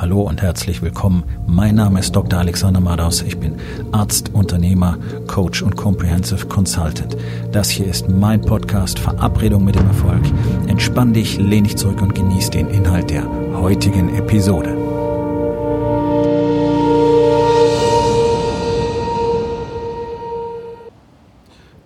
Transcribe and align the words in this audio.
Hallo 0.00 0.20
und 0.20 0.42
herzlich 0.42 0.80
willkommen. 0.80 1.24
Mein 1.48 1.74
Name 1.74 1.98
ist 1.98 2.14
Dr. 2.14 2.38
Alexander 2.38 2.78
Madaus. 2.78 3.20
Ich 3.20 3.36
bin 3.36 3.56
Arzt, 3.90 4.32
Unternehmer, 4.32 4.96
Coach 5.26 5.60
und 5.60 5.76
Comprehensive 5.76 6.46
Consultant. 6.46 7.16
Das 7.50 7.68
hier 7.68 7.88
ist 7.88 8.08
mein 8.08 8.40
Podcast 8.40 9.00
Verabredung 9.00 9.64
mit 9.64 9.74
dem 9.74 9.88
Erfolg. 9.88 10.22
Entspann 10.68 11.12
dich, 11.12 11.38
lehn 11.38 11.64
dich 11.64 11.76
zurück 11.76 12.00
und 12.00 12.14
genieß 12.14 12.50
den 12.50 12.68
Inhalt 12.68 13.10
der 13.10 13.24
heutigen 13.54 14.14
Episode. 14.14 14.76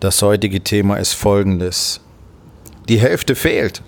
Das 0.01 0.21
heutige 0.21 0.63
Thema 0.63 0.97
ist 0.97 1.15
folgendes. 1.15 2.03
Die 2.91 3.01
Hälfte 3.01 3.35
fehlt 3.35 3.83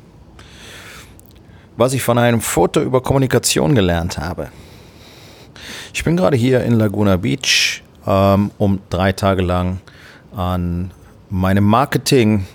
was 1.77 1.93
ich 1.93 2.02
von 2.02 2.18
einem 2.18 2.41
Foto 2.41 2.80
über 2.80 3.02
Kommunikation 3.02 3.75
gelernt 3.75 4.18
habe. 4.18 4.48
Ich 5.93 6.04
bin 6.04 6.16
gerade 6.16 6.36
hier 6.36 6.62
in 6.64 6.75
Laguna 6.75 7.16
Beach, 7.16 7.82
ähm, 8.07 8.50
um 8.58 8.80
drei 8.90 9.12
Tage 9.12 9.43
lang 9.43 9.80
an 10.36 10.90
meinem 11.30 11.64
Marketing 11.64 12.46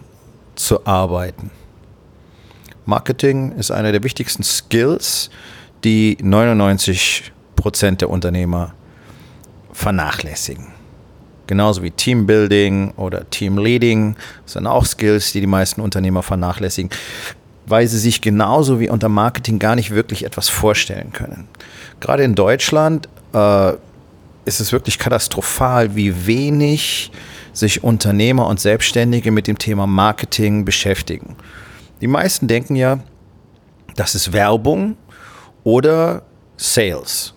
zu 0.55 0.85
arbeiten. 0.85 1.51
Marketing 2.85 3.53
ist 3.53 3.71
einer 3.71 3.91
der 3.91 4.03
wichtigsten 4.03 4.43
Skills, 4.43 5.29
die 5.83 6.17
99 6.21 7.31
Prozent 7.55 8.01
der 8.01 8.09
Unternehmer 8.09 8.73
vernachlässigen. 9.71 10.67
Genauso 11.47 11.81
wie 11.81 11.91
Teambuilding 11.91 12.91
oder 12.91 13.29
Teamleading 13.29 14.15
sind 14.45 14.67
auch 14.67 14.85
Skills, 14.85 15.31
die 15.31 15.41
die 15.41 15.47
meisten 15.47 15.81
Unternehmer 15.81 16.21
vernachlässigen 16.21 16.91
weil 17.69 17.87
sie 17.87 17.99
sich 17.99 18.21
genauso 18.21 18.79
wie 18.79 18.89
unter 18.89 19.09
Marketing 19.09 19.59
gar 19.59 19.75
nicht 19.75 19.91
wirklich 19.91 20.25
etwas 20.25 20.49
vorstellen 20.49 21.13
können. 21.13 21.47
Gerade 21.99 22.23
in 22.23 22.35
Deutschland 22.35 23.07
äh, 23.33 23.73
ist 24.45 24.59
es 24.59 24.71
wirklich 24.71 24.97
katastrophal, 24.97 25.95
wie 25.95 26.25
wenig 26.25 27.11
sich 27.53 27.83
Unternehmer 27.83 28.47
und 28.47 28.59
Selbstständige 28.59 29.31
mit 29.31 29.47
dem 29.47 29.57
Thema 29.57 29.85
Marketing 29.85 30.65
beschäftigen. 30.65 31.35
Die 32.01 32.07
meisten 32.07 32.47
denken 32.47 32.75
ja, 32.75 32.99
das 33.95 34.15
ist 34.15 34.33
Werbung 34.33 34.97
oder 35.63 36.23
Sales. 36.57 37.33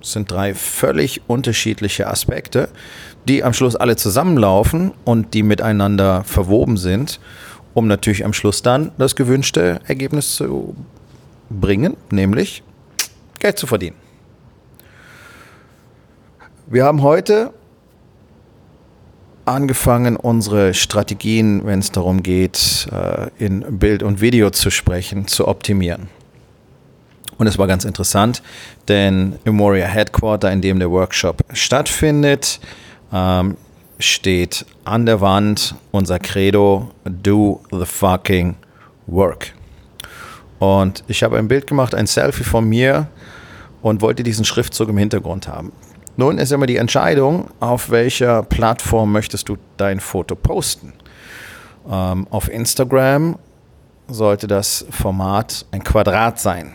Das 0.00 0.12
sind 0.12 0.30
drei 0.30 0.54
völlig 0.54 1.22
unterschiedliche 1.26 2.06
Aspekte, 2.06 2.68
die 3.28 3.44
am 3.44 3.52
Schluss 3.52 3.76
alle 3.76 3.96
zusammenlaufen 3.96 4.92
und 5.04 5.34
die 5.34 5.42
miteinander 5.42 6.24
verwoben 6.24 6.76
sind 6.76 7.20
um 7.74 7.86
natürlich 7.86 8.24
am 8.24 8.32
Schluss 8.32 8.62
dann 8.62 8.92
das 8.98 9.16
gewünschte 9.16 9.80
Ergebnis 9.86 10.34
zu 10.34 10.74
bringen, 11.48 11.96
nämlich 12.10 12.62
Geld 13.38 13.58
zu 13.58 13.66
verdienen. 13.66 13.96
Wir 16.66 16.84
haben 16.84 17.02
heute 17.02 17.52
angefangen, 19.44 20.16
unsere 20.16 20.74
Strategien, 20.74 21.66
wenn 21.66 21.80
es 21.80 21.90
darum 21.90 22.22
geht, 22.22 22.88
äh, 22.92 23.30
in 23.44 23.78
Bild 23.78 24.02
und 24.02 24.20
Video 24.20 24.50
zu 24.50 24.70
sprechen, 24.70 25.26
zu 25.26 25.48
optimieren. 25.48 26.08
Und 27.38 27.46
es 27.46 27.58
war 27.58 27.66
ganz 27.66 27.84
interessant, 27.84 28.42
denn 28.86 29.36
im 29.44 29.58
Warrior 29.58 29.88
Headquarter, 29.88 30.52
in 30.52 30.60
dem 30.60 30.78
der 30.78 30.90
Workshop 30.90 31.42
stattfindet, 31.52 32.60
ähm, 33.12 33.56
steht 34.00 34.66
an 34.84 35.06
der 35.06 35.20
Wand 35.20 35.74
unser 35.90 36.18
Credo, 36.18 36.90
do 37.04 37.60
the 37.70 37.84
fucking 37.84 38.56
work. 39.06 39.52
Und 40.58 41.04
ich 41.08 41.22
habe 41.22 41.38
ein 41.38 41.48
Bild 41.48 41.66
gemacht, 41.66 41.94
ein 41.94 42.06
Selfie 42.06 42.44
von 42.44 42.68
mir 42.68 43.08
und 43.82 44.02
wollte 44.02 44.22
diesen 44.22 44.44
Schriftzug 44.44 44.88
im 44.88 44.98
Hintergrund 44.98 45.48
haben. 45.48 45.72
Nun 46.16 46.38
ist 46.38 46.52
immer 46.52 46.66
die 46.66 46.76
Entscheidung, 46.76 47.48
auf 47.60 47.90
welcher 47.90 48.42
Plattform 48.42 49.12
möchtest 49.12 49.48
du 49.48 49.56
dein 49.76 50.00
Foto 50.00 50.34
posten. 50.34 50.92
Ähm, 51.90 52.26
auf 52.30 52.50
Instagram 52.50 53.38
sollte 54.08 54.46
das 54.46 54.84
Format 54.90 55.64
ein 55.70 55.82
Quadrat 55.82 56.38
sein. 56.38 56.74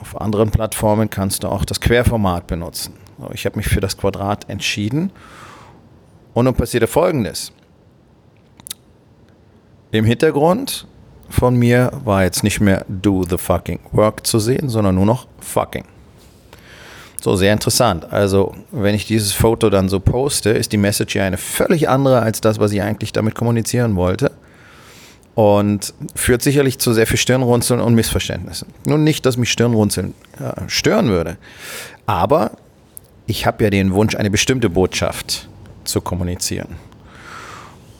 Auf 0.00 0.20
anderen 0.20 0.50
Plattformen 0.50 1.10
kannst 1.10 1.44
du 1.44 1.48
auch 1.48 1.64
das 1.64 1.80
Querformat 1.80 2.46
benutzen. 2.46 2.94
Ich 3.32 3.46
habe 3.46 3.56
mich 3.56 3.68
für 3.68 3.80
das 3.80 3.96
Quadrat 3.96 4.48
entschieden 4.48 5.12
und 6.38 6.44
nun 6.44 6.54
passierte 6.54 6.86
Folgendes. 6.86 7.50
Im 9.90 10.04
Hintergrund 10.04 10.86
von 11.28 11.56
mir 11.56 11.90
war 12.04 12.22
jetzt 12.22 12.44
nicht 12.44 12.60
mehr 12.60 12.84
do 12.88 13.24
the 13.28 13.36
fucking 13.36 13.80
work 13.90 14.24
zu 14.24 14.38
sehen, 14.38 14.68
sondern 14.68 14.94
nur 14.94 15.04
noch 15.04 15.26
fucking. 15.40 15.84
So, 17.20 17.34
sehr 17.34 17.52
interessant. 17.52 18.12
Also, 18.12 18.54
wenn 18.70 18.94
ich 18.94 19.04
dieses 19.04 19.32
Foto 19.32 19.68
dann 19.68 19.88
so 19.88 19.98
poste, 19.98 20.50
ist 20.50 20.70
die 20.70 20.76
Message 20.76 21.16
ja 21.16 21.24
eine 21.24 21.38
völlig 21.38 21.88
andere 21.88 22.22
als 22.22 22.40
das, 22.40 22.60
was 22.60 22.70
ich 22.70 22.82
eigentlich 22.82 23.12
damit 23.12 23.34
kommunizieren 23.34 23.96
wollte. 23.96 24.30
Und 25.34 25.92
führt 26.14 26.42
sicherlich 26.42 26.78
zu 26.78 26.92
sehr 26.92 27.08
viel 27.08 27.16
Stirnrunzeln 27.16 27.80
und 27.80 27.94
Missverständnissen. 27.94 28.68
Nun 28.86 29.02
nicht, 29.02 29.26
dass 29.26 29.36
mich 29.36 29.50
Stirnrunzeln 29.50 30.14
äh, 30.38 30.68
stören 30.68 31.08
würde, 31.08 31.36
aber 32.06 32.52
ich 33.26 33.44
habe 33.44 33.64
ja 33.64 33.70
den 33.70 33.92
Wunsch, 33.92 34.14
eine 34.14 34.30
bestimmte 34.30 34.70
Botschaft 34.70 35.48
zu 35.88 36.00
kommunizieren. 36.00 36.76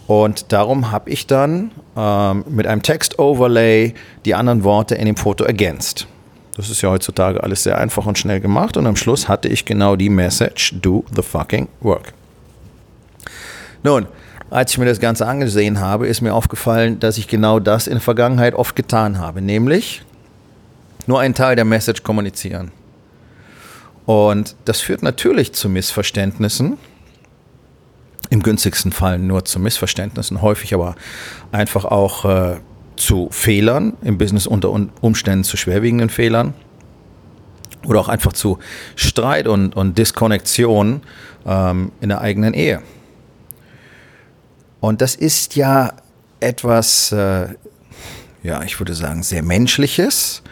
Und 0.07 0.53
darum 0.53 0.91
habe 0.91 1.11
ich 1.11 1.27
dann 1.27 1.71
ähm, 1.97 2.45
mit 2.49 2.67
einem 2.67 2.83
Text-Overlay 2.83 3.95
die 4.25 4.35
anderen 4.35 4.65
Worte 4.65 4.95
in 4.95 5.07
dem 5.07 5.17
Foto 5.17 5.45
ergänzt. 5.45 6.07
Das 6.57 6.71
ist 6.71 6.81
ja 6.83 6.91
heutzutage 6.91 7.43
alles 7.43 7.63
sehr 7.63 7.79
einfach 7.79 8.07
und 8.07 8.19
schnell 8.19 8.41
gemacht. 8.41 8.77
Und 8.77 8.87
am 8.87 8.97
Schluss 8.97 9.29
hatte 9.29 9.49
ich 9.49 9.65
genau 9.65 9.97
die 9.97 10.09
Message, 10.09 10.75
do 10.81 11.05
the 11.15 11.23
fucking 11.23 11.69
work. 11.81 12.15
Nun, 13.85 14.07
als 14.51 14.73
ich 14.73 14.79
mir 14.79 14.87
das 14.87 14.99
Ganze 14.99 15.27
angesehen 15.27 15.79
habe, 15.79 16.09
ist 16.09 16.23
mir 16.23 16.35
aufgefallen, 16.35 16.99
dass 17.01 17.19
ich 17.19 17.29
genau 17.29 17.61
das 17.61 17.87
in 17.87 17.95
der 17.95 18.01
Vergangenheit 18.01 18.55
oft 18.55 18.75
getan 18.75 19.19
habe. 19.19 19.43
Nämlich 19.43 20.03
nur 21.07 21.21
einen 21.21 21.35
Teil 21.35 21.55
der 21.55 21.65
Message 21.65 22.03
kommunizieren. 22.03 22.71
Und 24.07 24.57
das 24.65 24.81
führt 24.81 25.03
natürlich 25.03 25.53
zu 25.53 25.69
Missverständnissen 25.69 26.79
im 28.31 28.43
günstigsten 28.43 28.93
Fall 28.93 29.19
nur 29.19 29.45
zu 29.45 29.59
Missverständnissen, 29.59 30.43
häufig 30.43 30.75
aber 30.75 30.95
einfach 31.53 31.85
auch 31.85 32.25
äh, 32.25 32.57
zu 32.97 33.29
Fehlern 33.31 33.95
im 34.03 34.19
Business 34.19 34.47
unter 34.47 34.71
Umständen 35.01 35.45
zu 35.45 35.57
schwerwiegenden 35.57 36.11
Fehlern 36.11 36.55
oder 37.87 38.01
auch 38.01 38.09
einfach 38.09 38.33
zu 38.33 38.59
Streit 38.97 39.47
und, 39.47 39.77
und 39.77 39.97
Diskonnektion 39.97 41.03
ähm, 41.47 41.93
in 42.01 42.09
der 42.09 42.21
eigenen 42.21 42.55
Ehe. 42.55 42.83
Und 44.81 45.01
das 45.01 45.15
ist 45.15 45.57
ja 45.57 45.93
etwas, 46.41 47.13
äh, 47.13 47.49
ja, 48.43 48.63
ich 48.63 48.79
würde 48.79 48.95
sagen, 48.95 49.23
sehr 49.23 49.43
menschliches, 49.43 50.43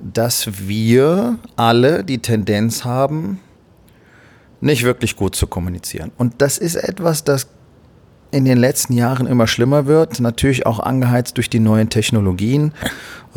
dass 0.00 0.68
wir 0.68 1.38
alle 1.56 2.04
die 2.04 2.18
Tendenz 2.18 2.84
haben, 2.84 3.40
nicht 4.60 4.84
wirklich 4.84 5.16
gut 5.16 5.34
zu 5.34 5.46
kommunizieren. 5.46 6.12
Und 6.16 6.34
das 6.38 6.58
ist 6.58 6.76
etwas, 6.76 7.24
das 7.24 7.46
in 8.30 8.44
den 8.44 8.58
letzten 8.58 8.92
Jahren 8.92 9.26
immer 9.26 9.46
schlimmer 9.46 9.86
wird, 9.86 10.20
natürlich 10.20 10.66
auch 10.66 10.80
angeheizt 10.80 11.36
durch 11.36 11.48
die 11.48 11.60
neuen 11.60 11.90
Technologien. 11.90 12.72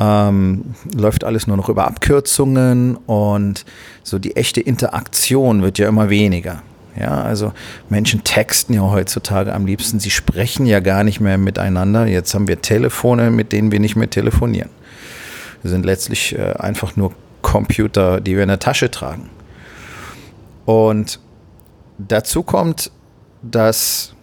Ähm, 0.01 0.75
läuft 0.95 1.25
alles 1.25 1.45
nur 1.45 1.57
noch 1.57 1.67
über 1.67 1.85
Abkürzungen 1.85 2.95
und 2.95 3.65
so 4.01 4.17
die 4.17 4.37
echte 4.37 4.61
Interaktion 4.61 5.61
wird 5.61 5.77
ja 5.77 5.89
immer 5.89 6.09
weniger. 6.09 6.61
Ja, 6.97 7.21
also 7.21 7.51
Menschen 7.89 8.23
texten 8.23 8.73
ja 8.73 8.81
heutzutage 8.81 9.53
am 9.53 9.65
liebsten, 9.65 9.99
sie 9.99 10.09
sprechen 10.09 10.65
ja 10.65 10.79
gar 10.79 11.03
nicht 11.03 11.19
mehr 11.19 11.37
miteinander. 11.37 12.07
Jetzt 12.07 12.33
haben 12.33 12.47
wir 12.47 12.61
Telefone, 12.61 13.29
mit 13.29 13.51
denen 13.51 13.73
wir 13.73 13.81
nicht 13.81 13.97
mehr 13.97 14.09
telefonieren. 14.09 14.69
Wir 15.63 15.71
sind 15.71 15.85
letztlich 15.85 16.37
äh, 16.37 16.53
einfach 16.53 16.95
nur 16.95 17.11
Computer, 17.41 18.21
die 18.21 18.35
wir 18.35 18.43
in 18.43 18.49
der 18.49 18.59
Tasche 18.59 18.89
tragen. 18.89 19.29
Und 20.69 21.19
dazu 21.97 22.43
kommt 22.43 22.91
das 23.41 24.13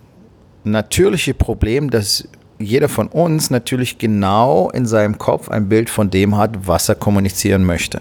natürliche 0.62 1.34
Problem, 1.34 1.90
dass 1.90 2.28
jeder 2.60 2.88
von 2.88 3.08
uns 3.08 3.50
natürlich 3.50 3.98
genau 3.98 4.70
in 4.70 4.86
seinem 4.86 5.18
Kopf 5.18 5.48
ein 5.48 5.68
Bild 5.68 5.90
von 5.90 6.08
dem 6.08 6.36
hat, 6.36 6.68
was 6.68 6.88
er 6.88 6.94
kommunizieren 6.94 7.64
möchte. 7.64 8.00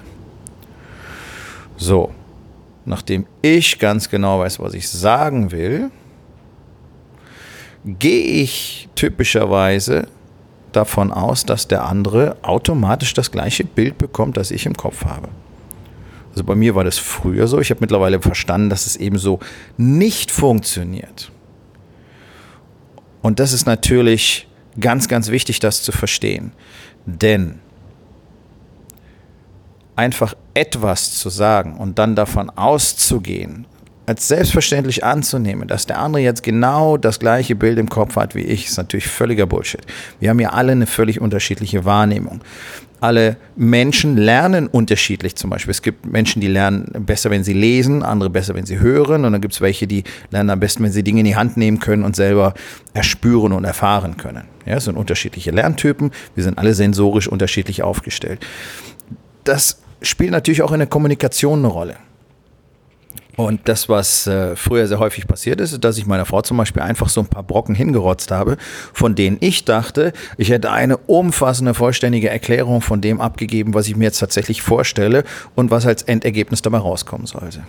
So, 1.75 2.11
nachdem 2.85 3.25
ich 3.41 3.79
ganz 3.79 4.09
genau 4.09 4.41
weiß, 4.41 4.59
was 4.59 4.75
ich 4.75 4.87
sagen 4.91 5.51
will, 5.51 5.89
gehe 7.83 8.43
ich 8.43 8.89
typischerweise 8.93 10.07
davon 10.71 11.11
aus, 11.11 11.47
dass 11.47 11.67
der 11.67 11.85
andere 11.85 12.37
automatisch 12.43 13.15
das 13.15 13.31
gleiche 13.31 13.63
Bild 13.63 13.97
bekommt, 13.97 14.37
das 14.37 14.51
ich 14.51 14.67
im 14.67 14.75
Kopf 14.75 15.03
habe. 15.03 15.29
Also 16.35 16.43
bei 16.43 16.55
mir 16.55 16.75
war 16.75 16.83
das 16.83 16.97
früher 16.97 17.47
so. 17.47 17.61
Ich 17.61 17.69
habe 17.69 17.79
mittlerweile 17.79 18.21
verstanden, 18.21 18.69
dass 18.69 18.85
es 18.85 18.97
eben 18.97 19.17
so 19.17 19.39
nicht 19.77 20.31
funktioniert. 20.31 21.31
Und 23.21 23.39
das 23.39 23.53
ist 23.53 23.65
natürlich 23.65 24.45
ganz, 24.77 25.07
ganz 25.07 25.29
wichtig, 25.29 25.61
das 25.61 25.81
zu 25.81 25.93
verstehen. 25.93 26.51
Denn 27.05 27.59
einfach 29.95 30.35
etwas 30.53 31.17
zu 31.17 31.29
sagen 31.29 31.77
und 31.77 31.99
dann 31.99 32.17
davon 32.17 32.49
auszugehen, 32.49 33.65
als 34.05 34.27
selbstverständlich 34.27 35.05
anzunehmen, 35.05 35.69
dass 35.69 35.85
der 35.85 35.99
andere 35.99 36.21
jetzt 36.21 36.43
genau 36.43 36.97
das 36.97 37.19
gleiche 37.19 37.55
Bild 37.55 37.79
im 37.79 37.89
Kopf 37.89 38.17
hat 38.17 38.35
wie 38.35 38.41
ich, 38.41 38.65
ist 38.65 38.77
natürlich 38.77 39.07
völliger 39.07 39.47
Bullshit. 39.47 39.81
Wir 40.19 40.29
haben 40.29 40.39
ja 40.41 40.49
alle 40.49 40.73
eine 40.73 40.85
völlig 40.85 41.21
unterschiedliche 41.21 41.85
Wahrnehmung. 41.85 42.41
Alle 43.01 43.37
Menschen 43.55 44.17
lernen 44.17 44.67
unterschiedlich 44.67 45.35
zum 45.35 45.49
Beispiel. 45.49 45.71
Es 45.71 45.81
gibt 45.81 46.05
Menschen, 46.05 46.41
die 46.41 46.47
lernen 46.47 46.91
besser, 47.05 47.29
wenn 47.29 47.43
sie 47.43 47.53
lesen, 47.53 48.03
andere 48.03 48.29
besser, 48.29 48.55
wenn 48.55 48.65
sie 48.65 48.79
hören. 48.79 49.25
Und 49.25 49.33
dann 49.33 49.41
gibt 49.41 49.53
es 49.53 49.61
welche, 49.61 49.85
die 49.85 50.03
lernen 50.31 50.49
am 50.49 50.59
besten, 50.59 50.83
wenn 50.83 50.91
sie 50.91 51.03
Dinge 51.03 51.19
in 51.19 51.25
die 51.25 51.35
Hand 51.35 51.57
nehmen 51.57 51.79
können 51.79 52.03
und 52.03 52.15
selber 52.15 52.53
erspüren 52.93 53.51
und 53.51 53.65
erfahren 53.65 54.17
können. 54.17 54.45
Ja, 54.65 54.77
es 54.77 54.85
sind 54.85 54.97
unterschiedliche 54.97 55.51
Lerntypen. 55.51 56.11
Wir 56.33 56.43
sind 56.43 56.57
alle 56.57 56.73
sensorisch 56.73 57.27
unterschiedlich 57.27 57.83
aufgestellt. 57.83 58.45
Das 59.43 59.81
spielt 60.01 60.31
natürlich 60.31 60.61
auch 60.61 60.71
in 60.71 60.79
der 60.79 60.87
Kommunikation 60.87 61.59
eine 61.59 61.67
Rolle. 61.67 61.95
Und 63.37 63.67
das, 63.67 63.89
was 63.89 64.27
äh, 64.27 64.55
früher 64.55 64.87
sehr 64.87 64.99
häufig 64.99 65.27
passiert 65.27 65.59
ist, 65.59 65.73
ist, 65.73 65.83
dass 65.83 65.97
ich 65.97 66.05
meiner 66.05 66.25
Frau 66.25 66.41
zum 66.41 66.57
Beispiel 66.57 66.81
einfach 66.81 67.09
so 67.09 67.21
ein 67.21 67.27
paar 67.27 67.43
Brocken 67.43 67.75
hingerotzt 67.75 68.31
habe, 68.31 68.57
von 68.93 69.15
denen 69.15 69.37
ich 69.41 69.65
dachte, 69.65 70.13
ich 70.37 70.49
hätte 70.49 70.71
eine 70.71 70.97
umfassende, 70.97 71.73
vollständige 71.73 72.29
Erklärung 72.29 72.81
von 72.81 73.01
dem 73.01 73.19
abgegeben, 73.19 73.73
was 73.73 73.87
ich 73.87 73.95
mir 73.95 74.05
jetzt 74.05 74.19
tatsächlich 74.19 74.61
vorstelle 74.61 75.23
und 75.53 75.69
was 75.69 75.85
als 75.85 76.03
Endergebnis 76.03 76.61
dabei 76.61 76.77
rauskommen 76.77 77.27
sollte. 77.27 77.63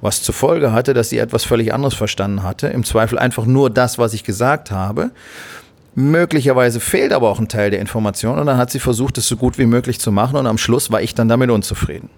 Was 0.00 0.22
zur 0.22 0.34
Folge 0.34 0.72
hatte, 0.72 0.94
dass 0.94 1.08
sie 1.08 1.18
etwas 1.18 1.44
völlig 1.44 1.72
anderes 1.72 1.94
verstanden 1.94 2.42
hatte, 2.42 2.68
im 2.68 2.84
Zweifel 2.84 3.18
einfach 3.18 3.46
nur 3.46 3.70
das, 3.70 3.98
was 3.98 4.12
ich 4.12 4.24
gesagt 4.24 4.70
habe. 4.70 5.10
Möglicherweise 5.94 6.80
fehlt 6.80 7.12
aber 7.12 7.30
auch 7.30 7.40
ein 7.40 7.48
Teil 7.48 7.70
der 7.70 7.80
Information 7.80 8.38
und 8.38 8.46
dann 8.46 8.58
hat 8.58 8.70
sie 8.70 8.78
versucht, 8.78 9.18
es 9.18 9.26
so 9.26 9.36
gut 9.36 9.58
wie 9.58 9.66
möglich 9.66 9.98
zu 9.98 10.12
machen 10.12 10.36
und 10.36 10.46
am 10.46 10.58
Schluss 10.58 10.92
war 10.92 11.02
ich 11.02 11.14
dann 11.14 11.28
damit 11.28 11.50
unzufrieden. 11.50 12.10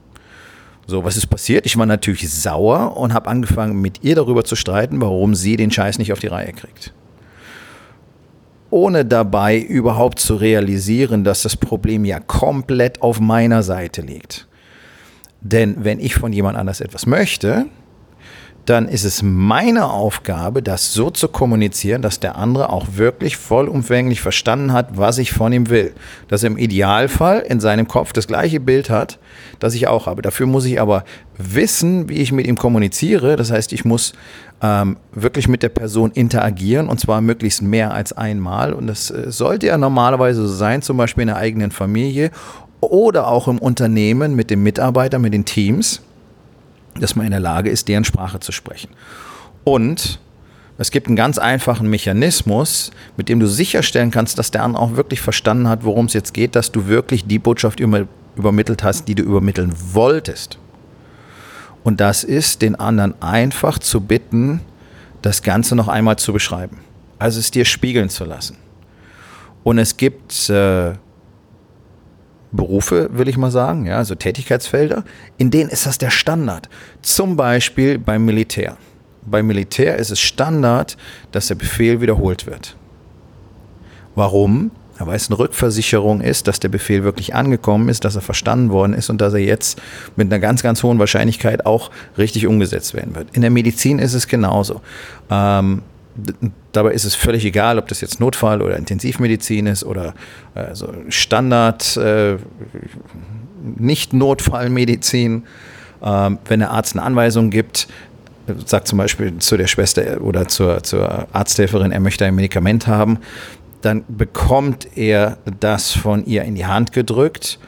So, 0.91 1.05
was 1.05 1.17
ist 1.17 1.29
passiert? 1.29 1.67
Ich 1.67 1.77
war 1.77 1.87
natürlich 1.87 2.29
sauer 2.29 2.97
und 2.97 3.15
habe 3.15 3.31
angefangen, 3.31 3.81
mit 3.81 4.03
ihr 4.03 4.17
darüber 4.17 4.43
zu 4.43 4.57
streiten, 4.57 5.01
warum 5.01 5.37
sie 5.37 5.57
den 5.57 5.71
Scheiß 5.71 5.99
nicht 5.99 6.13
auf 6.13 6.19
die 6.19 6.27
Reihe 6.27 6.53
kriegt. 6.53 6.93
Ohne 8.71 9.05
dabei 9.05 9.57
überhaupt 9.61 10.19
zu 10.19 10.35
realisieren, 10.35 11.23
dass 11.23 11.43
das 11.43 11.57
Problem 11.57 12.05
ja 12.05 12.19
komplett 12.19 13.03
auf 13.03 13.21
meiner 13.21 13.63
Seite 13.63 14.01
liegt. 14.03 14.49
Denn 15.41 15.77
wenn 15.85 16.01
ich 16.01 16.17
von 16.17 16.33
jemand 16.33 16.59
anders 16.59 16.81
etwas 16.81 17.07
möchte, 17.07 17.67
dann 18.71 18.87
ist 18.87 19.03
es 19.03 19.21
meine 19.21 19.91
Aufgabe, 19.91 20.63
das 20.63 20.95
so 20.95 21.11
zu 21.11 21.27
kommunizieren, 21.27 22.03
dass 22.03 22.21
der 22.21 22.37
andere 22.37 22.71
auch 22.71 22.87
wirklich 22.95 23.37
vollumfänglich 23.37 24.21
verstanden 24.21 24.73
hat, 24.73 24.97
was 24.97 25.19
ich 25.19 25.33
von 25.33 25.53
ihm 25.53 25.71
will. 25.71 25.93
Dass 26.29 26.45
er 26.45 26.53
im 26.53 26.57
Idealfall 26.57 27.41
in 27.41 27.59
seinem 27.59 27.89
Kopf 27.89 28.13
das 28.13 28.29
gleiche 28.29 28.61
Bild 28.61 28.89
hat, 28.89 29.19
das 29.59 29.75
ich 29.75 29.89
auch 29.89 30.07
habe. 30.07 30.23
Dafür 30.23 30.47
muss 30.47 30.67
ich 30.67 30.81
aber 30.81 31.05
wissen, 31.37 32.09
wie 32.09 32.19
ich 32.19 32.31
mit 32.31 32.47
ihm 32.47 32.57
kommuniziere. 32.57 33.35
Das 33.35 33.51
heißt, 33.51 33.73
ich 33.73 33.85
muss 33.85 34.13
ähm, 34.63 34.99
wirklich 35.13 35.49
mit 35.49 35.65
der 35.65 35.71
Person 35.71 36.13
interagieren 36.13 36.89
und 36.89 37.01
zwar 37.01 37.21
möglichst 37.21 37.63
mehr 37.63 37.93
als 37.93 38.13
einmal. 38.13 38.73
Und 38.73 38.87
das 38.87 39.11
äh, 39.11 39.33
sollte 39.33 39.67
ja 39.67 39.79
normalerweise 39.79 40.47
so 40.47 40.55
sein, 40.55 40.81
zum 40.81 40.97
Beispiel 40.97 41.23
in 41.23 41.29
der 41.29 41.39
eigenen 41.39 41.73
Familie 41.73 42.31
oder 42.79 43.27
auch 43.27 43.49
im 43.49 43.59
Unternehmen 43.59 44.37
mit 44.37 44.49
den 44.49 44.63
Mitarbeitern, 44.63 45.23
mit 45.23 45.35
den 45.35 45.45
Teams 45.45 46.03
dass 46.99 47.17
man 47.17 47.27
in 47.27 47.33
der 47.33 47.41
Lage 47.41 47.71
ist, 47.71 47.89
deren 47.89 48.05
Sprache 48.05 48.41
zu 48.41 48.53
sprechen. 48.53 48.91
Und 49.65 50.21
es 50.79 50.91
gibt 50.91 51.09
einen 51.09 51.17
ganz 51.17 51.39
einfachen 51.39 51.91
Mechanismus, 51.91 52.91
mit 53.17 53.29
dem 53.29 53.39
du 53.39 53.47
sicherstellen 53.47 54.11
kannst, 54.11 54.39
dass 54.39 54.51
der 54.51 54.63
andere 54.63 54.83
auch 54.83 54.97
wirklich 54.97 55.21
verstanden 55.21 55.69
hat, 55.69 55.85
worum 55.85 56.07
es 56.07 56.15
jetzt 56.15 56.33
geht, 56.33 56.57
dass 56.57 56.73
du 56.73 56.87
wirklich 56.87 57.27
die 57.27 57.39
Botschaft 57.39 57.81
über, 57.81 58.07
übermittelt 58.37 58.83
hast, 58.83 59.07
die 59.07 59.15
du 59.15 59.23
übermitteln 59.23 59.75
wolltest. 59.93 60.59
Und 61.85 62.01
das 62.01 62.25
ist, 62.25 62.63
den 62.63 62.77
anderen 62.77 63.21
einfach 63.21 63.79
zu 63.79 64.01
bitten, 64.01 64.61
das 65.23 65.43
Ganze 65.43 65.77
noch 65.77 65.89
einmal 65.89 66.17
zu 66.17 66.33
beschreiben. 66.33 66.79
Also 67.19 67.39
es 67.39 67.51
dir 67.51 67.67
spiegeln 67.67 68.09
zu 68.09 68.25
lassen. 68.25 68.57
Und 69.63 69.79
es 69.79 69.99
gibt 69.99 70.49
äh, 70.49 70.93
Berufe, 72.53 73.11
will 73.13 73.29
ich 73.29 73.37
mal 73.37 73.51
sagen, 73.51 73.87
ja, 73.87 73.97
also 73.97 74.15
Tätigkeitsfelder, 74.15 75.05
in 75.39 75.51
denen 75.51 75.71
ist 75.71 75.87
das 75.87 75.99
der 75.99 76.11
Standard. 76.11 76.69
Zum 77.03 77.37
Beispiel 77.37 77.99
beim 77.99 78.25
Militär. 78.25 78.77
Beim 79.25 79.47
Militär 79.47 79.97
ist 79.97 80.11
es 80.11 80.19
Standard, 80.19 80.97
dass 81.31 81.49
der 81.49 81.55
Befehl 81.55 82.01
wiederholt 82.01 82.47
wird. 82.47 82.77
Warum? 84.15 84.73
weil 85.07 85.17
es 85.17 85.31
eine 85.31 85.39
Rückversicherung 85.39 86.21
ist, 86.21 86.47
dass 86.47 86.61
der 86.61 86.69
Befehl 86.69 87.05
wirklich 87.05 87.35
angekommen 87.35 87.89
ist, 87.89 88.05
dass 88.05 88.17
er 88.17 88.21
verstanden 88.21 88.71
worden 88.71 88.93
ist 88.95 89.11
und 89.11 89.21
dass 89.21 89.33
er 89.33 89.41
jetzt 89.41 89.81
mit 90.17 90.31
einer 90.31 90.39
ganz, 90.39 90.63
ganz 90.63 90.83
hohen 90.83 90.99
Wahrscheinlichkeit 90.99 91.67
auch 91.67 91.91
richtig 92.19 92.47
umgesetzt 92.47 92.95
werden 92.95 93.15
wird. 93.15 93.29
In 93.33 93.43
der 93.43 93.51
Medizin 93.51 93.99
ist 93.99 94.15
es 94.15 94.29
genauso. 94.29 94.81
Ähm, 95.31 95.83
Dabei 96.73 96.93
ist 96.93 97.05
es 97.05 97.15
völlig 97.15 97.45
egal, 97.45 97.79
ob 97.79 97.89
das 97.89 98.01
jetzt 98.01 98.21
Notfall 98.21 98.63
oder 98.63 98.77
Intensivmedizin 98.77 99.67
ist 99.67 99.85
oder 99.85 100.15
also 100.55 100.93
Standard, 101.09 101.97
äh, 101.97 102.37
nicht 103.77 104.13
Notfallmedizin. 104.13 105.45
Ähm, 106.03 106.39
wenn 106.47 106.61
der 106.61 106.71
Arzt 106.71 106.97
eine 106.97 107.05
Anweisung 107.05 107.51
gibt, 107.51 107.89
sagt 108.65 108.89
zum 108.89 108.99
Beispiel 108.99 109.39
zu 109.39 109.57
der 109.57 109.67
Schwester 109.67 110.21
oder 110.21 110.49
zur, 110.49 110.83
zur 110.83 111.27
Arzthelferin, 111.33 111.93
er 111.93 112.01
möchte 112.01 112.25
ein 112.25 112.35
Medikament 112.35 112.87
haben, 112.87 113.19
dann 113.83 114.05
bekommt 114.09 114.97
er 114.97 115.39
das 115.61 115.93
von 115.93 116.25
ihr 116.27 116.43
in 116.43 116.55
die 116.55 116.67
Hand 116.67 116.93
gedrückt 116.93 117.59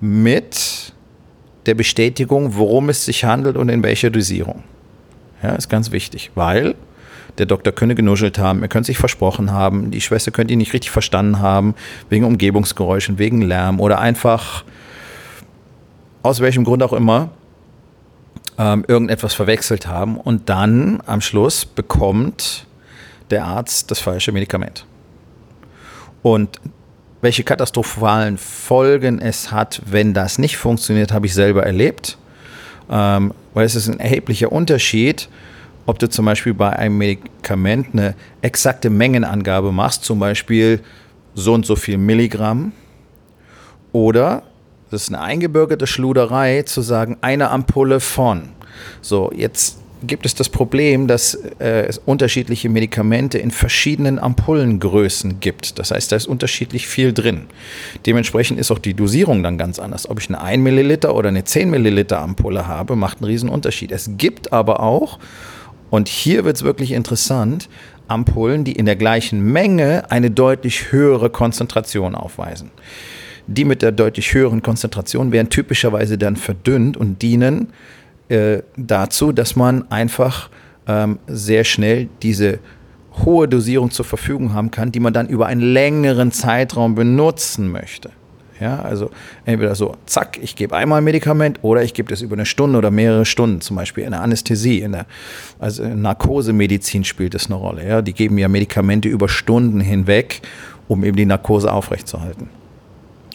mit 0.00 0.92
der 1.66 1.74
Bestätigung, 1.74 2.56
worum 2.56 2.88
es 2.88 3.04
sich 3.04 3.24
handelt 3.24 3.56
und 3.56 3.68
in 3.68 3.82
welcher 3.82 4.10
Dosierung. 4.10 4.62
Ja, 5.42 5.54
ist 5.54 5.68
ganz 5.68 5.90
wichtig, 5.90 6.30
weil 6.34 6.74
der 7.38 7.46
Doktor 7.46 7.72
könne 7.72 7.94
genuschelt 7.94 8.38
haben, 8.38 8.62
er 8.62 8.68
könnte 8.68 8.86
sich 8.86 8.98
versprochen 8.98 9.52
haben, 9.52 9.90
die 9.90 10.00
Schwester 10.00 10.30
könnte 10.30 10.52
ihn 10.52 10.58
nicht 10.58 10.72
richtig 10.72 10.90
verstanden 10.90 11.40
haben, 11.40 11.74
wegen 12.08 12.24
Umgebungsgeräuschen, 12.24 13.18
wegen 13.18 13.42
Lärm 13.42 13.80
oder 13.80 13.98
einfach 13.98 14.64
aus 16.22 16.40
welchem 16.40 16.64
Grund 16.64 16.82
auch 16.82 16.92
immer 16.92 17.30
ähm, 18.58 18.84
irgendetwas 18.88 19.34
verwechselt 19.34 19.86
haben 19.86 20.16
und 20.16 20.48
dann 20.48 21.02
am 21.06 21.20
Schluss 21.20 21.64
bekommt 21.64 22.66
der 23.30 23.44
Arzt 23.44 23.90
das 23.90 24.00
falsche 24.00 24.32
Medikament. 24.32 24.86
Und 26.22 26.60
welche 27.20 27.44
katastrophalen 27.44 28.38
Folgen 28.38 29.20
es 29.20 29.52
hat, 29.52 29.82
wenn 29.86 30.14
das 30.14 30.38
nicht 30.38 30.56
funktioniert, 30.56 31.12
habe 31.12 31.26
ich 31.26 31.34
selber 31.34 31.64
erlebt. 31.64 32.18
Ähm, 32.90 33.32
weil 33.54 33.64
es 33.64 33.74
ist 33.74 33.88
ein 33.88 33.98
erheblicher 33.98 34.52
Unterschied, 34.52 35.28
ob 35.86 35.98
du 35.98 36.08
zum 36.08 36.26
Beispiel 36.26 36.54
bei 36.54 36.70
einem 36.70 36.98
Medikament 36.98 37.88
eine 37.92 38.14
exakte 38.42 38.90
Mengenangabe 38.90 39.72
machst, 39.72 40.04
zum 40.04 40.18
Beispiel 40.18 40.80
so 41.34 41.54
und 41.54 41.64
so 41.64 41.76
viel 41.76 41.98
Milligramm, 41.98 42.72
oder 43.92 44.42
das 44.90 45.02
ist 45.02 45.08
eine 45.08 45.20
eingebürgerte 45.20 45.86
Schluderei 45.86 46.62
zu 46.62 46.82
sagen, 46.82 47.16
eine 47.20 47.50
Ampulle 47.50 48.00
von. 48.00 48.50
So, 49.00 49.32
jetzt 49.34 49.78
gibt 50.02 50.26
es 50.26 50.34
das 50.34 50.48
Problem, 50.48 51.06
dass 51.06 51.34
äh, 51.58 51.86
es 51.86 51.98
unterschiedliche 51.98 52.68
Medikamente 52.68 53.38
in 53.38 53.50
verschiedenen 53.50 54.18
Ampullengrößen 54.18 55.40
gibt. 55.40 55.78
Das 55.78 55.90
heißt, 55.90 56.12
da 56.12 56.16
ist 56.16 56.26
unterschiedlich 56.26 56.86
viel 56.86 57.12
drin. 57.12 57.46
Dementsprechend 58.04 58.60
ist 58.60 58.70
auch 58.70 58.78
die 58.78 58.94
Dosierung 58.94 59.42
dann 59.42 59.58
ganz 59.58 59.78
anders. 59.78 60.08
Ob 60.08 60.20
ich 60.20 60.28
eine 60.28 60.40
1 60.40 60.62
Milliliter 60.62 61.14
oder 61.14 61.30
eine 61.30 61.44
10 61.44 61.70
Milliliter 61.70 62.20
Ampulle 62.20 62.66
habe, 62.66 62.96
macht 62.96 63.18
einen 63.18 63.26
riesen 63.26 63.48
Unterschied. 63.48 63.90
Es 63.92 64.10
gibt 64.16 64.52
aber 64.52 64.80
auch 64.80 65.18
und 65.90 66.08
hier 66.08 66.44
wird 66.44 66.56
es 66.56 66.62
wirklich 66.62 66.92
interessant, 66.92 67.68
Ampullen, 68.08 68.64
die 68.64 68.72
in 68.72 68.86
der 68.86 68.96
gleichen 68.96 69.40
Menge 69.52 70.10
eine 70.10 70.30
deutlich 70.30 70.92
höhere 70.92 71.30
Konzentration 71.30 72.14
aufweisen. 72.14 72.70
Die 73.46 73.64
mit 73.64 73.82
der 73.82 73.92
deutlich 73.92 74.34
höheren 74.34 74.62
Konzentration 74.62 75.32
werden 75.32 75.50
typischerweise 75.50 76.18
dann 76.18 76.36
verdünnt 76.36 76.96
und 76.96 77.22
dienen 77.22 77.72
äh, 78.28 78.62
dazu, 78.76 79.32
dass 79.32 79.54
man 79.54 79.90
einfach 79.90 80.50
ähm, 80.86 81.18
sehr 81.26 81.64
schnell 81.64 82.08
diese 82.22 82.58
hohe 83.24 83.48
Dosierung 83.48 83.90
zur 83.90 84.04
Verfügung 84.04 84.52
haben 84.52 84.70
kann, 84.70 84.92
die 84.92 85.00
man 85.00 85.12
dann 85.12 85.28
über 85.28 85.46
einen 85.46 85.60
längeren 85.60 86.32
Zeitraum 86.32 86.94
benutzen 86.94 87.70
möchte. 87.70 88.10
Ja, 88.60 88.80
also 88.80 89.10
entweder 89.44 89.74
so, 89.74 89.96
zack, 90.06 90.38
ich 90.40 90.56
gebe 90.56 90.74
einmal 90.74 90.98
ein 90.98 91.04
Medikament 91.04 91.58
oder 91.62 91.82
ich 91.82 91.92
gebe 91.92 92.08
das 92.08 92.22
über 92.22 92.34
eine 92.34 92.46
Stunde 92.46 92.78
oder 92.78 92.90
mehrere 92.90 93.26
Stunden, 93.26 93.60
zum 93.60 93.76
Beispiel 93.76 94.04
in 94.04 94.12
der 94.12 94.22
Anästhesie, 94.22 94.80
in 94.80 94.92
der 94.92 95.06
also 95.58 95.82
in 95.82 96.00
Narkosemedizin 96.02 97.04
spielt 97.04 97.34
das 97.34 97.46
eine 97.46 97.56
Rolle. 97.56 97.86
Ja, 97.86 98.02
die 98.02 98.14
geben 98.14 98.38
ja 98.38 98.48
Medikamente 98.48 99.08
über 99.08 99.28
Stunden 99.28 99.80
hinweg, 99.80 100.40
um 100.88 101.04
eben 101.04 101.16
die 101.16 101.26
Narkose 101.26 101.70
aufrechtzuerhalten. 101.70 102.48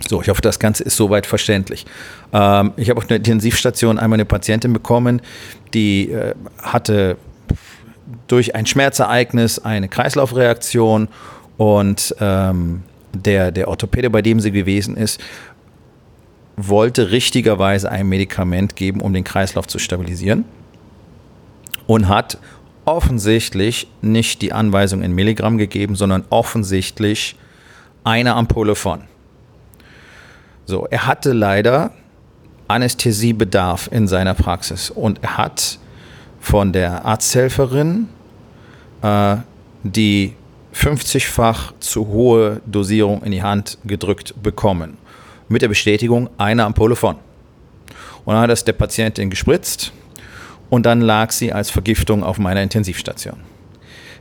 So, 0.07 0.21
ich 0.21 0.29
hoffe, 0.29 0.41
das 0.41 0.57
Ganze 0.57 0.83
ist 0.83 0.97
soweit 0.97 1.27
verständlich. 1.27 1.85
Ähm, 2.33 2.71
ich 2.77 2.89
habe 2.89 2.97
auf 2.97 3.05
der 3.05 3.17
Intensivstation 3.17 3.99
einmal 3.99 4.17
eine 4.17 4.25
Patientin 4.25 4.73
bekommen, 4.73 5.21
die 5.73 6.11
äh, 6.11 6.33
hatte 6.61 7.17
durch 8.27 8.55
ein 8.55 8.65
Schmerzereignis 8.65 9.59
eine 9.59 9.87
Kreislaufreaktion 9.87 11.07
und 11.57 12.15
ähm, 12.19 12.83
der, 13.13 13.51
der 13.51 13.67
Orthopäde, 13.67 14.09
bei 14.09 14.21
dem 14.21 14.39
sie 14.39 14.51
gewesen 14.51 14.95
ist, 14.97 15.19
wollte 16.57 17.11
richtigerweise 17.11 17.91
ein 17.91 18.07
Medikament 18.07 18.75
geben, 18.75 19.01
um 19.01 19.13
den 19.13 19.23
Kreislauf 19.23 19.67
zu 19.67 19.79
stabilisieren 19.79 20.45
und 21.87 22.07
hat 22.07 22.37
offensichtlich 22.85 23.87
nicht 24.01 24.41
die 24.41 24.53
Anweisung 24.53 25.01
in 25.01 25.13
Milligramm 25.13 25.57
gegeben, 25.57 25.95
sondern 25.95 26.25
offensichtlich 26.29 27.35
eine 28.03 28.35
Ampulle 28.35 28.75
von. 28.75 29.01
So, 30.65 30.87
er 30.89 31.05
hatte 31.05 31.33
leider 31.33 31.91
Anästhesiebedarf 32.67 33.89
in 33.91 34.07
seiner 34.07 34.33
Praxis 34.33 34.89
und 34.89 35.23
er 35.23 35.37
hat 35.37 35.79
von 36.39 36.73
der 36.73 37.05
Arzthelferin 37.05 38.07
äh, 39.01 39.37
die 39.83 40.33
50-fach 40.73 41.73
zu 41.79 42.07
hohe 42.07 42.61
Dosierung 42.65 43.23
in 43.23 43.31
die 43.31 43.43
Hand 43.43 43.77
gedrückt 43.85 44.41
bekommen. 44.41 44.97
Mit 45.49 45.61
der 45.61 45.67
Bestätigung 45.67 46.29
eine 46.37 46.63
Ampulle 46.63 46.95
von. 46.95 47.15
Und 48.25 48.33
dann 48.33 48.43
hat 48.43 48.49
das 48.49 48.63
der 48.63 48.73
Patientin 48.73 49.29
gespritzt 49.29 49.91
und 50.69 50.85
dann 50.85 51.01
lag 51.01 51.31
sie 51.31 51.51
als 51.51 51.69
Vergiftung 51.69 52.23
auf 52.23 52.39
meiner 52.39 52.61
Intensivstation. 52.61 53.37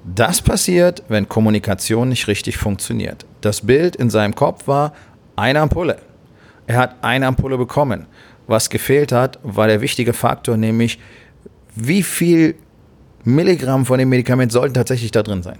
Das 0.05 0.41
passiert, 0.41 1.03
wenn 1.09 1.29
Kommunikation 1.29 2.09
nicht 2.09 2.27
richtig 2.27 2.57
funktioniert. 2.57 3.27
Das 3.43 3.61
Bild 3.61 3.97
in 3.97 4.11
seinem 4.11 4.35
Kopf 4.35 4.67
war 4.67 4.93
eine 5.37 5.61
Ampulle. 5.61 5.99
Er 6.67 6.79
hat 6.79 6.97
eine 7.03 7.27
Ampulle 7.27 7.59
bekommen. 7.59 8.07
Was 8.47 8.71
gefehlt 8.71 9.13
hat, 9.13 9.39
war 9.43 9.67
der 9.67 9.81
wichtige 9.81 10.13
Faktor, 10.13 10.57
nämlich 10.57 10.99
wie 11.75 12.03
viel 12.03 12.57
Milligramm 13.25 13.87
von 13.87 13.99
dem 13.99 14.09
Medikament 14.09 14.51
sollten 14.51 14.75
tatsächlich 14.75 15.11
da 15.11 15.23
drin 15.23 15.43
sein. 15.43 15.59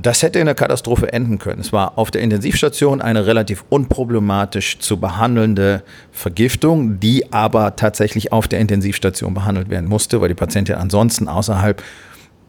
Das 0.00 0.22
hätte 0.22 0.38
in 0.38 0.46
der 0.46 0.54
Katastrophe 0.54 1.12
enden 1.12 1.40
können. 1.40 1.60
Es 1.60 1.72
war 1.72 1.98
auf 1.98 2.12
der 2.12 2.22
Intensivstation 2.22 3.02
eine 3.02 3.26
relativ 3.26 3.64
unproblematisch 3.68 4.78
zu 4.78 5.00
behandelnde 5.00 5.82
Vergiftung, 6.12 7.00
die 7.00 7.32
aber 7.32 7.74
tatsächlich 7.74 8.30
auf 8.32 8.46
der 8.46 8.60
Intensivstation 8.60 9.34
behandelt 9.34 9.70
werden 9.70 9.88
musste, 9.88 10.20
weil 10.20 10.28
die 10.28 10.36
Patientin 10.36 10.76
ansonsten 10.76 11.26
außerhalb 11.26 11.82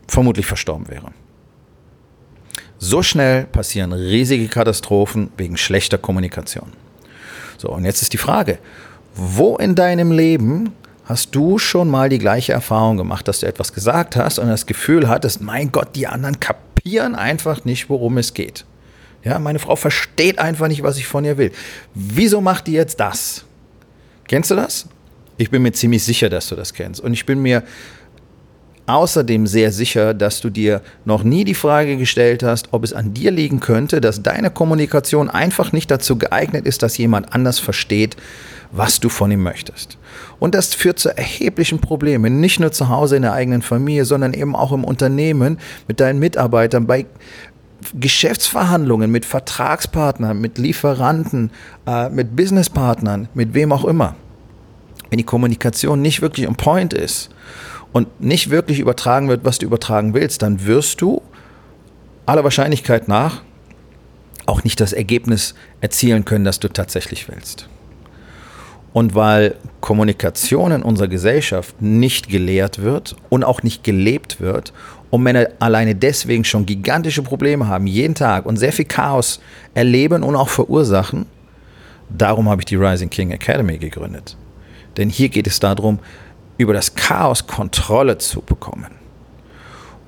vermutlich 0.08 0.46
verstorben 0.46 0.90
wäre. 0.90 1.08
So 2.78 3.02
schnell 3.02 3.46
passieren 3.46 3.94
riesige 3.94 4.48
Katastrophen 4.48 5.32
wegen 5.36 5.58
schlechter 5.58 5.98
Kommunikation. 5.98 6.72
So, 7.58 7.70
und 7.70 7.84
jetzt 7.84 8.04
ist 8.04 8.14
die 8.14 8.18
Frage, 8.18 8.60
wo 9.16 9.58
in 9.58 9.74
deinem 9.74 10.12
Leben 10.12 10.74
hast 11.04 11.34
du 11.34 11.58
schon 11.58 11.90
mal 11.90 12.10
die 12.10 12.20
gleiche 12.20 12.54
Erfahrung 12.54 12.98
gemacht, 12.98 13.28
dass 13.28 13.40
du 13.40 13.48
etwas 13.48 13.74
gesagt 13.74 14.16
hast 14.16 14.38
und 14.38 14.50
das 14.50 14.68
Gefühl 14.68 15.10
hattest, 15.10 15.42
mein 15.42 15.72
Gott, 15.72 15.96
die 15.96 16.06
anderen 16.06 16.40
kapieren 16.40 16.69
kapieren 16.80 17.16
einfach 17.16 17.66
nicht, 17.66 17.90
worum 17.90 18.18
es 18.18 18.34
geht. 18.34 18.66
Ja, 19.24 19.38
meine 19.38 19.60
Frau 19.60 19.76
versteht 19.76 20.40
einfach 20.40 20.70
nicht, 20.70 20.82
was 20.82 20.98
ich 20.98 21.08
von 21.08 21.26
ihr 21.26 21.38
will. 21.38 21.52
Wieso 21.94 22.40
macht 22.40 22.68
die 22.68 22.72
jetzt 22.72 23.00
das? 23.00 23.44
Kennst 24.28 24.50
du 24.52 24.56
das? 24.56 24.88
Ich 25.38 25.50
bin 25.52 25.62
mir 25.62 25.74
ziemlich 25.74 26.04
sicher, 26.04 26.30
dass 26.30 26.48
du 26.48 26.56
das 26.56 26.74
kennst. 26.74 27.02
Und 27.02 27.14
ich 27.14 27.26
bin 27.26 27.42
mir 27.42 27.64
außerdem 28.90 29.48
sehr 29.48 29.72
sicher, 29.72 30.14
dass 30.14 30.42
du 30.42 30.50
dir 30.50 30.82
noch 31.06 31.24
nie 31.24 31.44
die 31.44 31.54
Frage 31.54 31.96
gestellt 31.98 32.44
hast, 32.44 32.70
ob 32.72 32.84
es 32.84 32.94
an 32.94 33.14
dir 33.14 33.32
liegen 33.32 33.60
könnte, 33.60 34.02
dass 34.02 34.24
deine 34.24 34.50
Kommunikation 34.50 35.30
einfach 35.30 35.72
nicht 35.72 35.92
dazu 35.92 36.18
geeignet 36.18 36.66
ist, 36.66 36.82
dass 36.82 36.98
jemand 36.98 37.34
anders 37.34 37.60
versteht, 37.60 38.18
was 38.72 39.00
du 39.00 39.10
von 39.10 39.32
ihm 39.32 39.44
möchtest. 39.44 39.98
Und 40.40 40.56
das 40.56 40.74
führt 40.74 41.00
zu 41.00 41.16
erheblichen 41.16 41.80
Problemen, 41.80 42.40
nicht 42.40 42.60
nur 42.60 42.72
zu 42.72 42.90
Hause 42.90 43.16
in 43.16 43.22
der 43.22 43.34
eigenen 43.34 43.62
Familie, 43.62 44.06
sondern 44.06 44.34
eben 44.34 44.56
auch 44.56 44.72
im 44.72 44.84
Unternehmen 44.84 45.60
mit 45.88 46.00
deinen 46.00 46.20
Mitarbeitern, 46.20 46.88
bei 46.88 47.06
Geschäftsverhandlungen 47.94 49.10
mit 49.10 49.26
Vertragspartnern, 49.26 50.40
mit 50.40 50.58
Lieferanten, 50.58 51.52
äh, 51.88 52.10
mit 52.10 52.36
Businesspartnern, 52.36 53.30
mit 53.34 53.54
wem 53.54 53.72
auch 53.72 53.86
immer. 53.86 54.16
Wenn 55.10 55.18
die 55.18 55.24
Kommunikation 55.24 56.02
nicht 56.02 56.22
wirklich 56.22 56.48
on 56.48 56.56
point 56.56 56.94
ist 56.94 57.30
und 57.92 58.22
nicht 58.22 58.50
wirklich 58.50 58.80
übertragen 58.80 59.30
wird, 59.30 59.46
was 59.46 59.58
du 59.58 59.66
übertragen 59.66 60.14
willst, 60.14 60.42
dann 60.42 60.66
wirst 60.66 61.02
du 61.02 61.22
aller 62.26 62.44
Wahrscheinlichkeit 62.44 63.08
nach 63.08 63.42
auch 64.46 64.64
nicht 64.64 64.80
das 64.82 64.94
Ergebnis 64.94 65.54
erzielen 65.80 66.26
können, 66.26 66.44
das 66.44 66.60
du 66.60 66.68
tatsächlich 66.70 67.30
willst. 67.30 67.70
Und 68.94 69.14
weil 69.14 69.56
Kommunikation 69.80 70.72
in 70.72 70.82
unserer 70.82 71.08
Gesellschaft 71.08 71.80
nicht 71.82 72.28
gelehrt 72.30 72.82
wird 72.82 73.16
und 73.30 73.44
auch 73.44 73.62
nicht 73.62 73.84
gelebt 73.84 74.42
wird 74.42 74.74
und 75.12 75.22
Männer 75.22 75.50
alleine 75.60 75.94
deswegen 75.94 76.44
schon 76.44 76.66
gigantische 76.66 77.22
Probleme 77.22 77.68
haben, 77.68 77.86
jeden 77.86 78.16
Tag 78.16 78.48
und 78.48 78.58
sehr 78.58 78.74
viel 78.74 78.86
Chaos 78.86 79.40
erleben 79.76 80.24
und 80.24 80.36
auch 80.36 80.50
verursachen, 80.50 81.28
darum 82.10 82.50
habe 82.50 82.62
ich 82.62 82.66
die 82.66 82.76
Rising 82.76 83.12
King 83.12 83.30
Academy 83.32 83.78
gegründet. 83.78 84.36
Denn 84.98 85.10
hier 85.10 85.30
geht 85.30 85.46
es 85.46 85.60
darum, 85.60 86.00
über 86.60 86.74
das 86.74 86.94
Chaos 86.94 87.48
Kontrolle 87.48 88.18
zu 88.18 88.42
bekommen. 88.42 88.92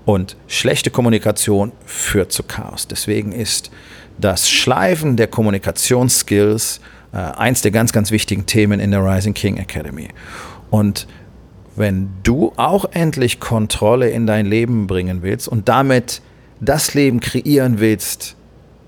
Und 0.05 0.35
schlechte 0.47 0.91
Kommunikation 0.91 1.71
führt 1.85 2.33
zu 2.33 2.43
Chaos. 2.43 2.87
Deswegen 2.87 3.31
ist 3.31 3.71
das 4.17 4.49
Schleifen 4.49 5.15
der 5.15 5.27
Kommunikationsskills 5.27 6.81
äh, 7.13 7.17
eins 7.17 7.61
der 7.61 7.71
ganz, 7.71 7.93
ganz 7.93 8.11
wichtigen 8.11 8.45
Themen 8.45 8.81
in 8.81 8.91
der 8.91 9.03
Rising 9.03 9.33
King 9.33 9.57
Academy. 9.57 10.09
Und 10.69 11.07
wenn 11.77 12.09
du 12.23 12.51
auch 12.57 12.83
endlich 12.91 13.39
Kontrolle 13.39 14.09
in 14.09 14.27
dein 14.27 14.45
Leben 14.45 14.87
bringen 14.87 15.21
willst 15.21 15.47
und 15.47 15.69
damit 15.69 16.21
das 16.59 16.93
Leben 16.93 17.21
kreieren 17.21 17.79
willst, 17.79 18.35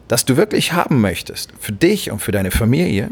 das 0.09 0.25
du 0.25 0.35
wirklich 0.35 0.73
haben 0.73 0.99
möchtest, 0.99 1.53
für 1.59 1.71
dich 1.71 2.11
und 2.11 2.19
für 2.19 2.33
deine 2.33 2.51
Familie, 2.51 3.11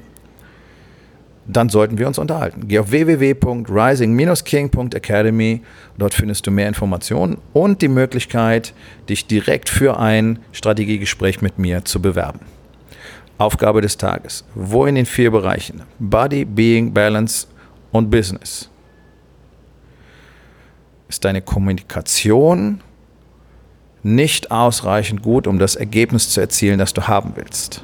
dann 1.56 1.70
sollten 1.70 1.98
wir 1.98 2.08
uns 2.08 2.18
unterhalten. 2.18 2.68
Geh 2.68 2.80
auf 2.80 2.92
www.rising-king.academy. 2.92 5.62
Dort 5.98 6.14
findest 6.14 6.46
du 6.48 6.52
mehr 6.52 6.68
Informationen 6.68 7.38
und 7.54 7.82
die 7.82 7.88
Möglichkeit, 7.88 8.74
dich 9.10 9.26
direkt 9.28 9.70
für 9.70 9.98
ein 10.00 10.40
Strategiegespräch 10.52 11.42
mit 11.42 11.58
mir 11.60 11.86
zu 11.86 12.02
bewerben. 12.02 12.42
Aufgabe 13.38 13.80
des 13.82 13.96
Tages. 13.98 14.44
Wo 14.54 14.86
in 14.86 14.96
den 14.96 15.06
vier 15.06 15.32
Bereichen? 15.32 15.84
Body, 16.00 16.44
Being, 16.46 16.94
Balance 16.94 17.48
und 17.92 18.10
Business. 18.10 18.70
Ist 21.10 21.26
deine 21.26 21.42
Kommunikation 21.42 22.82
nicht 24.04 24.52
ausreichend 24.52 25.24
gut, 25.24 25.48
um 25.48 25.60
das 25.60 25.76
Ergebnis 25.76 26.30
zu 26.30 26.40
erzielen, 26.40 26.80
das 26.80 26.94
du 26.94 27.08
haben 27.08 27.34
willst? 27.36 27.84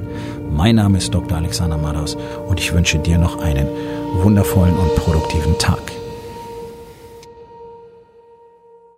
Mein 0.51 0.75
Name 0.75 0.97
ist 0.97 1.13
Dr. 1.13 1.37
Alexander 1.37 1.77
Madaus 1.77 2.17
und 2.47 2.59
ich 2.59 2.73
wünsche 2.73 2.99
dir 2.99 3.17
noch 3.17 3.41
einen 3.41 3.67
wundervollen 4.21 4.75
und 4.75 4.95
produktiven 4.95 5.57
Tag. 5.57 5.79